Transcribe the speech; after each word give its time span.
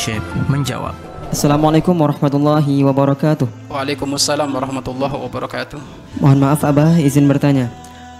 Syekh 0.00 0.24
menjawab. 0.48 0.96
Assalamualaikum 1.28 1.92
warahmatullahi 1.92 2.80
wabarakatuh. 2.88 3.68
Waalaikumsalam 3.68 4.48
warahmatullahi 4.48 5.12
wabarakatuh. 5.12 5.76
Mohon 6.24 6.38
maaf 6.40 6.64
Abah, 6.64 6.96
izin 6.96 7.28
bertanya. 7.28 7.68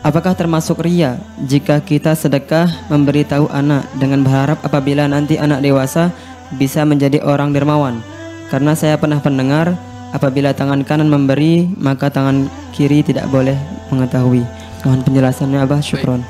Apakah 0.04 0.36
termasuk 0.36 0.84
ria 0.84 1.16
jika 1.48 1.80
kita 1.80 2.12
sedekah 2.12 2.68
memberitahu 2.92 3.48
anak 3.48 3.88
dengan 3.96 4.20
berharap 4.20 4.60
apabila 4.60 5.08
nanti 5.08 5.40
anak 5.40 5.64
dewasa 5.64 6.12
bisa 6.60 6.84
menjadi 6.84 7.24
orang 7.24 7.56
dermawan? 7.56 8.04
Karena 8.52 8.76
saya 8.76 9.00
pernah 9.00 9.16
mendengar 9.24 9.72
apabila 10.12 10.52
tangan 10.52 10.84
kanan 10.84 11.08
memberi 11.08 11.64
maka 11.80 12.12
tangan 12.12 12.52
kiri 12.76 13.00
tidak 13.00 13.24
boleh 13.32 13.56
mengetahui. 13.88 14.44
Mohon 14.84 15.00
penjelasannya 15.00 15.64
Abah, 15.64 15.80
syukron. 15.80 16.20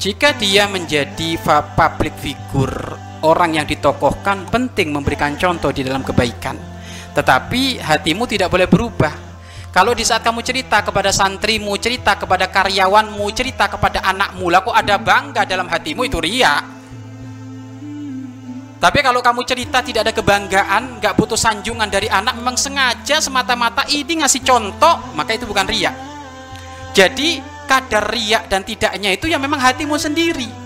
Jika 0.00 0.32
dia 0.40 0.64
menjadi 0.64 1.36
public 1.76 2.16
figure, 2.16 2.95
orang 3.26 3.58
yang 3.58 3.66
ditokohkan 3.66 4.46
penting 4.46 4.94
memberikan 4.94 5.34
contoh 5.34 5.74
di 5.74 5.82
dalam 5.82 6.06
kebaikan. 6.06 6.54
Tetapi 7.12 7.82
hatimu 7.82 8.24
tidak 8.30 8.48
boleh 8.48 8.70
berubah. 8.70 9.26
Kalau 9.74 9.92
di 9.92 10.06
saat 10.06 10.24
kamu 10.24 10.40
cerita 10.40 10.80
kepada 10.80 11.12
santrimu, 11.12 11.76
cerita 11.76 12.16
kepada 12.16 12.48
karyawanmu, 12.48 13.26
cerita 13.34 13.68
kepada 13.68 14.00
anakmu, 14.06 14.48
laku 14.48 14.72
ada 14.72 14.96
bangga 14.96 15.44
dalam 15.44 15.68
hatimu 15.68 16.08
itu 16.08 16.16
ria. 16.16 16.64
Tapi 18.76 18.98
kalau 19.04 19.20
kamu 19.20 19.44
cerita 19.44 19.84
tidak 19.84 20.08
ada 20.08 20.12
kebanggaan, 20.16 21.00
nggak 21.00 21.12
butuh 21.16 21.36
sanjungan 21.36 21.88
dari 21.88 22.08
anak, 22.08 22.40
memang 22.40 22.56
sengaja 22.56 23.20
semata-mata 23.20 23.84
ini 23.92 24.24
ngasih 24.24 24.44
contoh, 24.44 25.12
maka 25.16 25.36
itu 25.36 25.44
bukan 25.44 25.68
ria. 25.68 25.92
Jadi 26.96 27.40
kadar 27.68 28.08
riak 28.08 28.48
dan 28.48 28.64
tidaknya 28.64 29.12
itu 29.12 29.28
ya 29.28 29.36
memang 29.36 29.60
hatimu 29.60 29.98
sendiri 30.00 30.65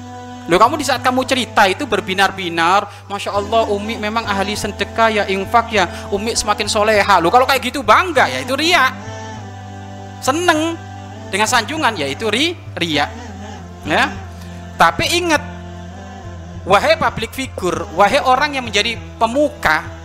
Loh 0.51 0.59
kamu 0.59 0.83
di 0.83 0.85
saat 0.85 0.99
kamu 1.07 1.23
cerita 1.31 1.63
itu 1.71 1.87
berbinar-binar 1.87 3.07
Masya 3.07 3.31
Allah 3.31 3.71
Umi 3.71 3.95
memang 4.03 4.27
ahli 4.27 4.59
sedekah 4.59 5.07
ya 5.07 5.25
infak 5.31 5.71
ya 5.71 6.11
Umi 6.11 6.35
semakin 6.35 6.67
soleha. 6.67 7.23
Loh 7.23 7.31
kalau 7.31 7.47
kayak 7.47 7.71
gitu 7.71 7.87
bangga 7.87 8.27
ya 8.27 8.43
itu 8.43 8.59
ria 8.59 8.91
Seneng 10.19 10.75
dengan 11.31 11.47
sanjungan 11.47 11.95
ya 11.95 12.11
itu 12.11 12.27
ri, 12.27 12.59
ria 12.75 13.07
ya. 13.87 14.11
Tapi 14.75 15.23
ingat 15.23 15.43
Wahai 16.67 16.99
public 16.99 17.31
figure 17.31 17.87
Wahai 17.95 18.19
orang 18.19 18.59
yang 18.59 18.67
menjadi 18.67 18.99
pemuka 19.23 20.03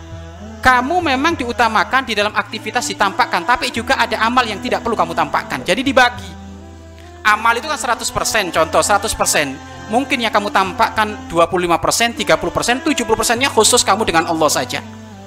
kamu 0.62 0.98
memang 0.98 1.38
diutamakan 1.38 2.06
di 2.06 2.14
dalam 2.14 2.34
aktivitas 2.34 2.86
ditampakkan 2.90 3.42
tapi 3.46 3.70
juga 3.70 3.98
ada 3.98 4.18
amal 4.22 4.42
yang 4.42 4.58
tidak 4.58 4.82
perlu 4.82 4.98
kamu 4.98 5.14
tampakkan. 5.14 5.62
Jadi 5.62 5.78
dibagi. 5.86 6.26
Amal 7.22 7.54
itu 7.58 7.70
kan 7.70 7.78
100% 7.78 8.02
contoh 8.50 8.82
100% 8.82 9.75
mungkin 9.86 10.18
yang 10.18 10.34
kamu 10.34 10.50
tampakkan 10.50 11.14
25% 11.30 12.18
30% 12.18 12.82
70% 12.82 13.42
nya 13.42 13.48
khusus 13.50 13.82
kamu 13.86 14.02
dengan 14.06 14.26
Allah 14.26 14.50
saja. 14.50 14.82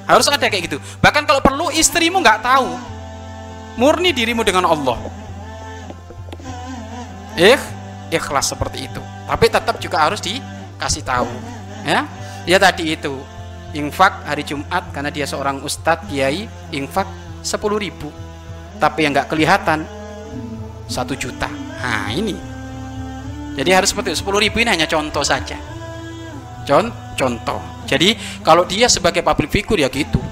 Harus 0.09 0.25
ada 0.25 0.41
kayak 0.49 0.71
gitu. 0.71 0.77
Bahkan 0.99 1.23
kalau 1.29 1.39
perlu 1.39 1.69
istrimu 1.69 2.19
nggak 2.19 2.41
tahu. 2.41 2.69
Murni 3.77 4.11
dirimu 4.11 4.43
dengan 4.43 4.67
Allah. 4.67 4.97
Eh 7.37 7.59
ikhlas 8.11 8.51
seperti 8.51 8.89
itu. 8.89 9.01
Tapi 9.29 9.45
tetap 9.47 9.77
juga 9.77 10.01
harus 10.01 10.19
dikasih 10.19 11.05
tahu. 11.05 11.29
Ya 11.85 12.09
ya 12.43 12.57
tadi 12.57 12.97
itu. 12.97 13.21
Infak 13.69 14.25
hari 14.25 14.41
Jumat 14.41 14.89
karena 14.89 15.13
dia 15.13 15.29
seorang 15.29 15.61
ustadz 15.61 16.09
kiai 16.09 16.49
infak 16.73 17.05
10 17.45 17.61
ribu. 17.77 18.09
Tapi 18.81 19.05
yang 19.05 19.13
nggak 19.13 19.29
kelihatan 19.29 19.85
satu 20.89 21.13
juta. 21.13 21.45
Nah 21.79 22.09
ini 22.09 22.48
jadi 23.59 23.75
harus 23.75 23.91
seperti 23.91 24.15
itu 24.15 24.23
10 24.23 24.39
ribu 24.47 24.63
ini 24.63 24.71
hanya 24.71 24.87
contoh 24.87 25.19
saja. 25.19 25.59
Con 26.63 26.87
contoh. 27.19 27.59
Jadi 27.83 28.15
kalau 28.39 28.63
dia 28.63 28.87
sebagai 28.87 29.19
public 29.19 29.51
figure 29.51 29.83
ya 29.83 29.91
gitu. 29.91 30.23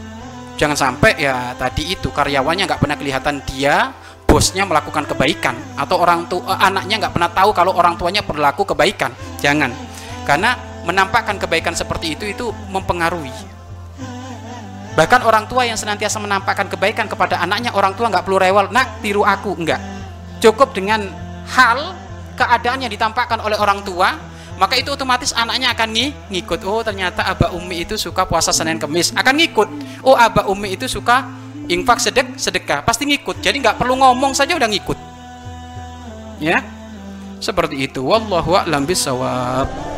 Jangan 0.55 0.79
sampai 0.79 1.19
ya 1.19 1.51
tadi 1.59 1.91
itu 1.91 2.07
karyawannya 2.07 2.63
nggak 2.63 2.79
pernah 2.79 2.95
kelihatan 2.95 3.43
dia 3.43 3.91
bosnya 4.23 4.63
melakukan 4.63 5.03
kebaikan 5.11 5.59
atau 5.75 5.99
orang 5.99 6.31
tua 6.31 6.55
eh, 6.55 6.59
anaknya 6.71 7.03
nggak 7.03 7.13
pernah 7.13 7.31
tahu 7.35 7.51
kalau 7.51 7.75
orang 7.75 7.99
tuanya 7.99 8.23
berlaku 8.23 8.63
kebaikan. 8.63 9.11
Jangan. 9.43 9.75
Karena 10.23 10.55
menampakkan 10.87 11.35
kebaikan 11.35 11.75
seperti 11.75 12.15
itu 12.15 12.31
itu 12.31 12.47
mempengaruhi. 12.71 13.59
Bahkan 14.95 15.21
orang 15.27 15.51
tua 15.51 15.67
yang 15.67 15.75
senantiasa 15.75 16.17
menampakkan 16.23 16.71
kebaikan 16.71 17.11
kepada 17.11 17.43
anaknya 17.43 17.75
orang 17.75 17.91
tua 17.91 18.07
nggak 18.07 18.23
perlu 18.23 18.39
rewel 18.39 18.71
nak 18.71 19.03
tiru 19.03 19.27
aku. 19.27 19.51
Enggak 19.51 19.83
cukup 20.39 20.71
dengan 20.71 21.11
hal 21.51 22.06
keadaan 22.37 22.85
yang 22.85 22.91
ditampakkan 22.93 23.41
oleh 23.41 23.57
orang 23.57 23.81
tua 23.81 24.13
maka 24.57 24.73
itu 24.73 24.89
otomatis 24.89 25.33
anaknya 25.37 25.69
akan 25.73 25.89
ng 25.93 26.33
ngikut 26.33 26.65
oh 26.65 26.81
ternyata 26.81 27.21
abah 27.29 27.53
umi 27.53 27.85
itu 27.85 27.93
suka 27.93 28.25
puasa 28.25 28.49
senin 28.49 28.81
kemis. 28.81 29.13
Akan 29.13 29.37
ngikut 29.37 29.69
oh 30.01 30.17
abah 30.17 30.49
umi 30.49 30.73
itu 30.73 30.89
suka 30.89 31.29
infak 31.69 32.01
sedek 32.01 32.37
sedekah. 32.37 32.81
Pasti 32.81 33.05
ngikut 33.05 33.37
jadi 33.41 33.53
nggak 33.61 33.77
perlu 33.77 33.97
ngomong 34.01 34.33
saja 34.33 34.57
udah 34.57 34.65
ngikut. 34.65 34.97
Ya? 36.41 36.65
Seperti 37.37 37.85
itu. 37.85 38.01
Wallahu 38.01 38.57
a'lam 38.57 38.89
bisawab 38.89 39.96